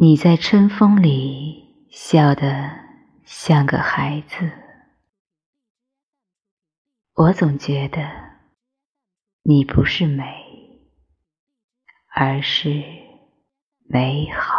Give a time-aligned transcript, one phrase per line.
[0.00, 2.70] 你在春风里笑得
[3.24, 4.48] 像个孩子。
[7.14, 8.08] 我总觉得
[9.42, 10.24] 你不是美
[12.14, 12.80] 而是
[13.88, 14.57] 美好。